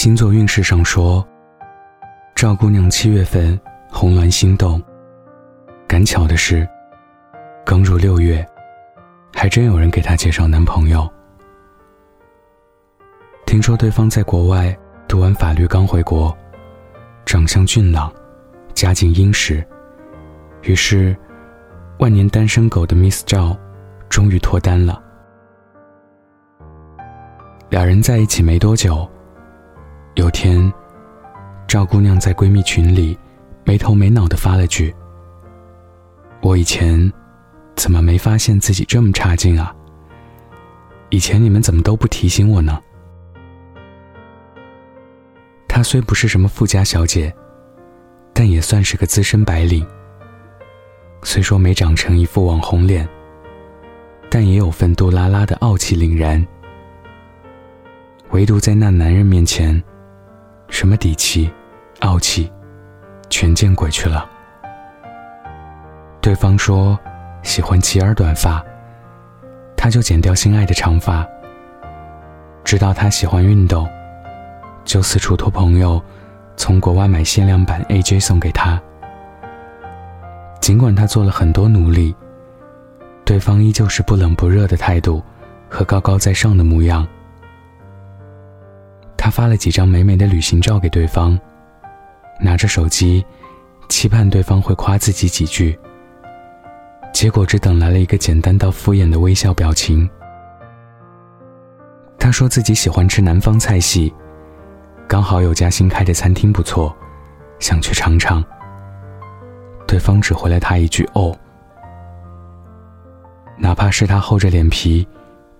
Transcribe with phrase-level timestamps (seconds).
[0.00, 1.22] 星座运势上说，
[2.34, 3.60] 赵姑娘七月份
[3.90, 4.82] 红鸾心动。
[5.86, 6.66] 赶巧的是，
[7.66, 8.42] 刚入六月，
[9.34, 11.06] 还真有人给她介绍男朋友。
[13.44, 14.74] 听说对方在国外
[15.06, 16.34] 读完法律刚回国，
[17.26, 18.10] 长相俊朗，
[18.72, 19.62] 家境殷实，
[20.62, 21.14] 于是，
[21.98, 23.54] 万年单身狗的 Miss 赵，
[24.08, 24.98] 终于脱单了。
[27.68, 29.06] 两人在一起没多久。
[30.14, 30.70] 有天，
[31.68, 33.16] 赵姑娘在闺蜜群里
[33.64, 34.92] 没头没脑的发了句
[36.42, 37.10] ：“我以前
[37.76, 39.72] 怎么没发现自己这么差劲啊？
[41.10, 42.82] 以前你们怎么都不提醒我呢？”
[45.68, 47.32] 她虽不是什么富家小姐，
[48.34, 49.86] 但也算是个资深白领。
[51.22, 53.08] 虽说没长成一副网红脸，
[54.28, 56.44] 但也有份杜拉拉的傲气凛然。
[58.32, 59.80] 唯独在那男人面前。
[60.70, 61.52] 什么底气、
[62.00, 62.50] 傲气，
[63.28, 64.26] 全见鬼去了。
[66.22, 66.98] 对方说
[67.42, 68.64] 喜欢齐耳短发，
[69.76, 71.26] 他就剪掉心爱的长发。
[72.64, 73.88] 知道他喜欢运动，
[74.84, 76.00] 就四处托朋友
[76.56, 78.80] 从国外买限量版 AJ 送给他。
[80.60, 82.14] 尽管他做了很多努力，
[83.24, 85.22] 对方依旧是不冷不热的态度
[85.68, 87.06] 和高高在上的模样。
[89.30, 91.38] 发了几张美美的旅行照给对方，
[92.40, 93.24] 拿着手机，
[93.88, 95.78] 期盼对方会夸自己几句。
[97.12, 100.08] 结果只等来了一个简单到敷衍的微笑表情。
[102.18, 104.12] 他说自己喜欢吃南方菜系，
[105.08, 106.94] 刚好有家新开的餐厅不错，
[107.58, 108.44] 想去尝尝。
[109.86, 111.36] 对方只回了他一句“哦”。
[113.58, 115.06] 哪怕是他厚着脸皮，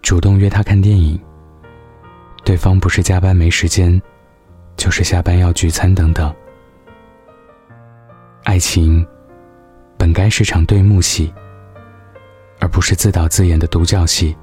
[0.00, 1.20] 主动约他看电影。
[2.44, 4.00] 对方不是加班没时间，
[4.76, 6.34] 就是下班要聚餐等等。
[8.42, 9.06] 爱情
[9.96, 11.32] 本该是场对幕戏，
[12.58, 14.36] 而不是自导自演的独角戏。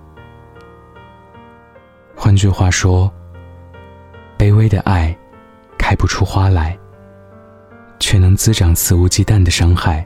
[2.16, 3.12] 换句话说，
[4.38, 5.16] 卑微的爱
[5.78, 6.78] 开不出花来，
[8.00, 10.06] 却能滋长肆无忌惮的伤害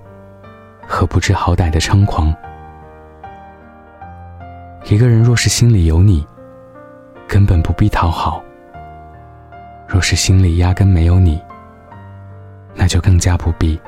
[0.87, 2.35] 和不知好歹的猖狂。
[4.85, 6.25] 一个人若是心里有你。
[7.33, 8.43] 根本不必讨好。
[9.87, 11.41] 若是心里压根没有你，
[12.75, 13.81] 那就更加不必。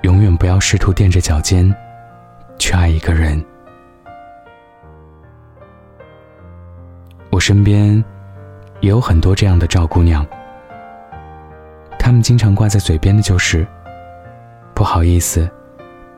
[0.00, 1.72] 永远不要试图垫着脚尖
[2.58, 3.40] 去爱一个人。
[7.30, 8.04] 我身边
[8.80, 10.26] 也有很多这样的赵姑娘，
[11.96, 13.64] 她们经常挂在嘴边的就是
[14.74, 15.48] “不好意思，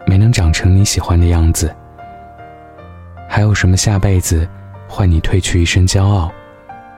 [0.06, 1.70] 没能长成你喜欢的样子。”
[3.28, 4.48] 还有什么下辈子
[4.88, 6.30] 换你褪去一身骄傲，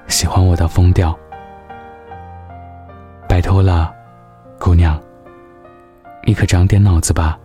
[0.07, 1.17] 喜欢我到疯掉？
[3.29, 3.93] 拜托了，
[4.59, 5.01] 姑娘，
[6.25, 7.39] 你可长点脑子吧。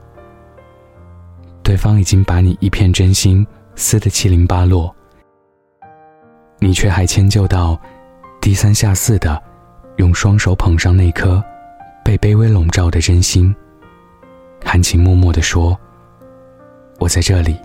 [1.64, 4.94] 对方已经把你一片真心撕得七零八落，
[6.60, 7.80] 你却还迁就到
[8.42, 9.42] 低三下四的
[9.98, 11.42] 用双手捧上那颗
[12.04, 13.56] 被卑微笼罩的真心，
[14.66, 15.80] 含情脉脉地说
[17.00, 17.58] ：“我在这里。”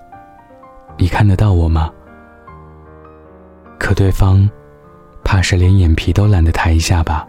[0.99, 1.93] 你看得到我吗？
[3.79, 4.49] 可对方，
[5.23, 7.27] 怕是连眼皮都懒得抬一下吧。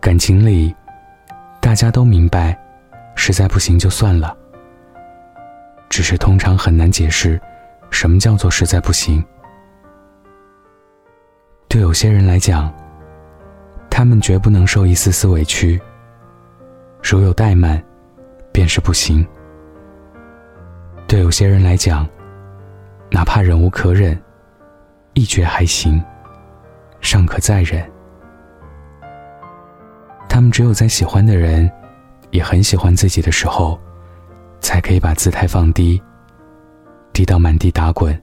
[0.00, 0.74] 感情里，
[1.60, 2.58] 大家都明白，
[3.14, 4.36] 实在不行就算了。
[5.88, 7.40] 只是通常很难解释，
[7.90, 9.24] 什么叫做实在不行。
[11.68, 12.72] 对有些人来讲，
[13.88, 15.80] 他们绝不能受一丝丝委屈。
[17.02, 17.82] 如有怠慢，
[18.52, 19.26] 便是不行。
[21.06, 22.06] 对有些人来讲，
[23.10, 24.20] 哪怕忍无可忍，
[25.14, 26.02] 一觉还行，
[27.00, 27.88] 尚可再忍。
[30.28, 31.70] 他们只有在喜欢的人
[32.30, 33.78] 也很喜欢自己的时候，
[34.60, 36.02] 才可以把姿态放低，
[37.12, 38.20] 低到满地打滚，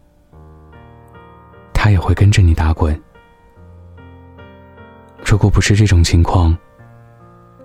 [1.73, 3.01] 他也会跟着你打滚。
[5.25, 6.55] 如果不是这种情况，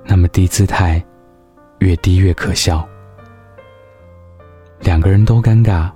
[0.05, 1.05] 那么低姿态
[1.81, 2.89] 越低越可笑。
[4.81, 5.91] 两个人都尴尬，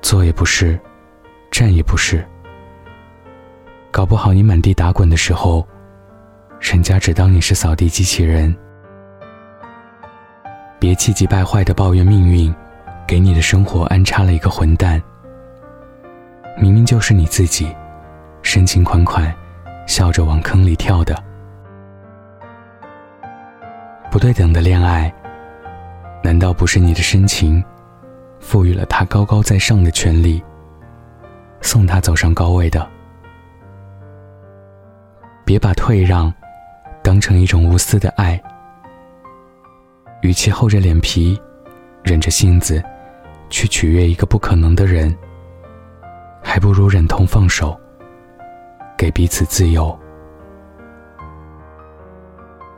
[0.00, 0.78] 坐也不是，
[1.50, 2.26] 站也不是，
[3.90, 5.66] 搞不好你满地打滚的时候，
[6.60, 8.54] 人家只当你是扫地机器人。
[10.78, 12.52] 别气急败坏的抱怨命运，
[13.06, 15.00] 给你的生活安插了一个混蛋。
[16.60, 17.74] 明明就是你自己，
[18.42, 19.32] 深情款款，
[19.86, 21.16] 笑着往坑里跳的。
[24.10, 25.10] 不对等的恋爱。
[26.22, 27.62] 难道不是你的深情，
[28.38, 30.42] 赋予了他高高在上的权利，
[31.60, 32.88] 送他走上高位的。
[35.44, 36.32] 别把退让
[37.02, 38.40] 当成一种无私的爱，
[40.22, 41.38] 与其厚着脸皮、
[42.04, 42.82] 忍着性子
[43.50, 45.14] 去取悦一个不可能的人，
[46.40, 47.78] 还不如忍痛放手，
[48.96, 49.98] 给彼此自由。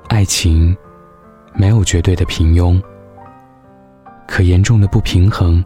[0.09, 0.75] 爱情
[1.53, 2.83] 没有绝对的平庸，
[4.35, 5.65] 可严重的不平衡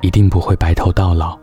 [0.00, 1.38] 一定不会白头到老。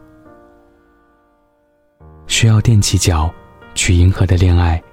[2.26, 3.32] 需要踮起脚。
[3.74, 4.84] 去迎合的恋爱，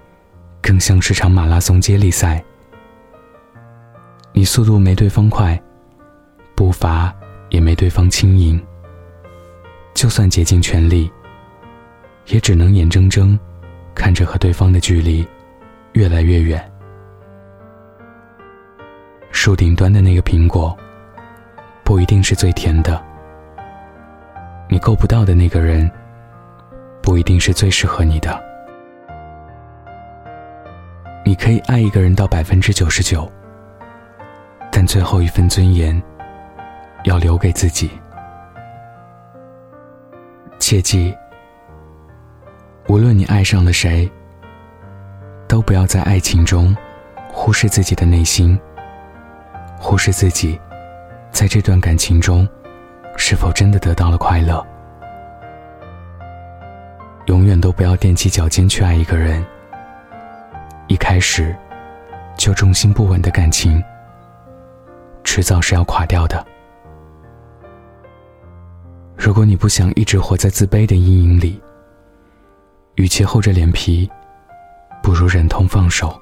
[0.62, 2.44] 更像是场马拉松接力赛。
[4.32, 5.60] 你速度没对方快，
[6.54, 7.12] 步伐
[7.48, 8.64] 也没对方轻盈。
[9.94, 11.10] 就算竭尽全力，
[12.26, 13.36] 也只能眼睁睁
[13.96, 15.26] 看着和对方的距离
[15.94, 16.72] 越来越远。
[19.32, 20.78] 树顶端的那个苹果，
[21.88, 23.02] 不一定是最甜的。
[24.68, 25.90] 你够不到的那个人，
[27.02, 28.38] 不一定是最适合你的。
[31.24, 33.26] 你可以爱一个人到百分之九十九，
[34.70, 35.98] 但最后一份尊严
[37.04, 37.90] 要留给自己。
[40.58, 41.16] 切记，
[42.88, 44.06] 无论你爱上了谁，
[45.48, 46.76] 都不要在爱情中
[47.32, 48.60] 忽视自己的内心，
[49.78, 50.60] 忽视自己
[51.38, 52.44] 在这段感情中
[53.16, 54.60] 是否真的得到了快乐。
[57.26, 59.46] 永远都不要踮起脚尖去爱一个人。
[60.88, 61.54] 一开始
[62.36, 63.80] 就重心不稳的感情，
[65.22, 66.44] 迟早是要垮掉的。
[69.16, 71.62] 如果你不想一直活在自卑的阴影里，
[72.96, 74.10] 与其厚着脸皮，
[75.04, 76.20] 不如忍痛放手，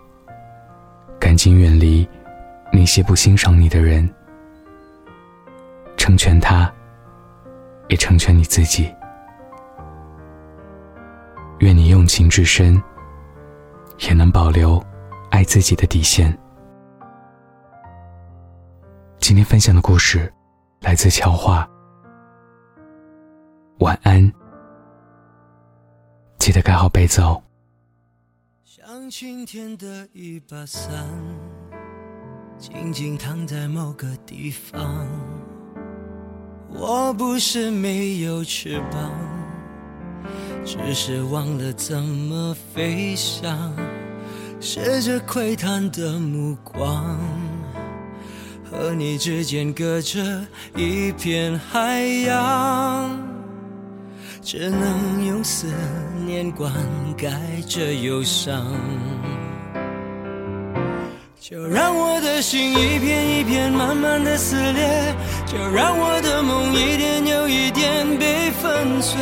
[1.19, 2.07] 赶紧远离
[2.71, 4.07] 那些不欣赏你的人，
[5.97, 6.73] 成全他，
[7.89, 8.95] 也成全你自己。
[11.61, 12.83] 愿你用情至深。
[14.01, 14.79] 也能保留
[15.31, 16.37] 爱自己的底线。
[19.21, 20.31] 今天分享的故事
[20.81, 21.67] 来自乔话。
[23.79, 24.31] 晚安，
[26.39, 27.43] 记得盖好被子哦。
[28.63, 31.09] 像晴天的一把伞，
[32.59, 35.07] 静静躺在某个地方。
[36.78, 39.11] 我不是没有翅膀。
[40.64, 43.73] 只是忘了怎么飞翔，
[44.61, 47.17] 试着窥探的目光，
[48.69, 50.44] 和你之间隔着
[50.75, 53.17] 一片海洋，
[54.43, 55.69] 只能用思
[56.26, 56.73] 念灌
[57.17, 57.31] 溉
[57.69, 58.67] 着忧伤。
[61.38, 65.14] 就让我的心一片一片慢慢的撕裂，
[65.56, 69.17] 就让我的梦一点又一点被粉碎。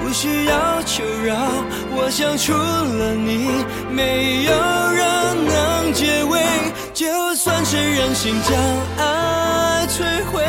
[0.00, 1.36] 不需要求饶，
[1.94, 3.50] 我想除了你，
[3.92, 4.52] 没有
[4.90, 6.40] 人能解围。
[6.94, 8.56] 就算是任心将
[8.96, 10.42] 爱摧毁，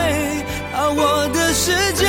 [0.72, 2.08] 把我的世界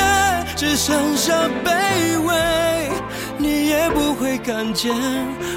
[0.55, 2.89] 只剩下卑微，
[3.37, 4.95] 你也不会看见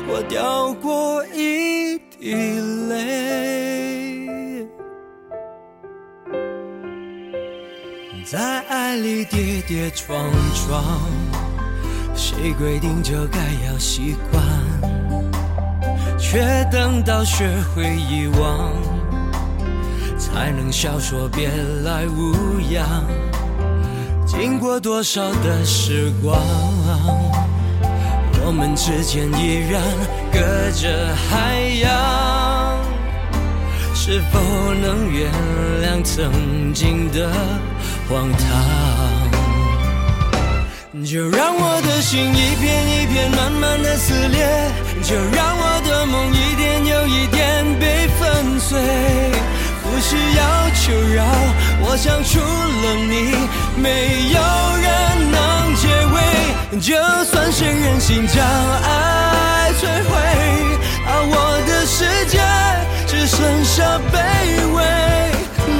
[0.08, 2.34] 我掉过一滴
[2.88, 3.54] 泪。
[8.25, 10.19] 在爱里跌跌撞
[10.67, 10.82] 撞。
[12.17, 14.43] 谁规定就该要习惯，
[16.19, 18.72] 却等到学会遗忘，
[20.19, 21.51] 才能笑说别
[21.84, 23.05] 来无恙。
[24.27, 26.41] 经过多少的时光，
[28.46, 29.82] 我们之间依然
[30.32, 30.41] 隔
[30.72, 31.93] 着海洋，
[34.06, 34.39] 是否
[34.75, 35.32] 能原
[35.82, 37.27] 谅曾经的
[38.06, 38.44] 荒唐？
[41.06, 44.46] 就让我的心一片一片慢慢的撕裂，
[45.03, 48.79] 就让我的梦一点又一点被粉碎。
[49.82, 51.25] 不需要求饶，
[51.81, 53.32] 我想除了你，
[53.81, 53.89] 没
[54.34, 54.39] 有
[54.82, 56.20] 人能解围。
[56.79, 56.93] 就
[57.25, 60.13] 算是人心将爱摧毁，
[61.06, 61.34] 而我
[61.67, 62.37] 的世界
[63.44, 64.17] 剩下卑
[64.74, 64.82] 微，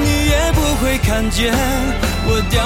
[0.03, 1.51] 你也不会看见
[2.27, 2.63] 我掉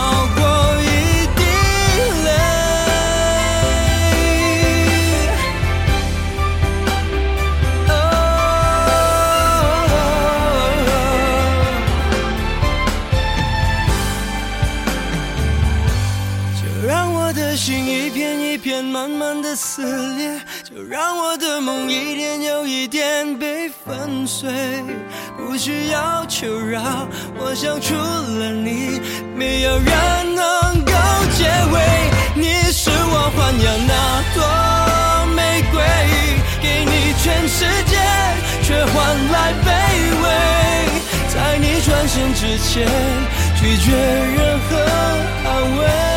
[19.49, 19.83] 的撕
[20.19, 24.50] 裂，就让我的梦一点又一点被粉碎，
[25.38, 27.09] 不需要求饶。
[27.38, 29.00] 我想除了你，
[29.35, 30.93] 没有人能够
[31.35, 31.81] 结尾。
[32.35, 33.93] 你是我豢养那
[34.35, 34.38] 朵
[35.35, 35.81] 玫瑰，
[36.61, 37.97] 给你全世界，
[38.62, 38.97] 却换
[39.33, 39.69] 来卑
[40.25, 40.26] 微，
[41.33, 42.87] 在你转身之前，
[43.57, 44.76] 拒绝任何
[45.49, 46.08] 安慰。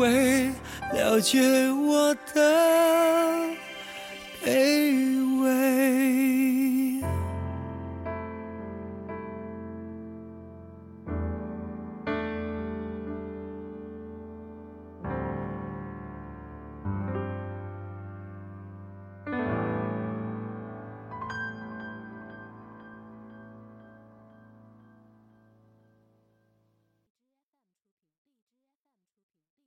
[0.00, 0.50] 会
[0.94, 3.59] 了解我的。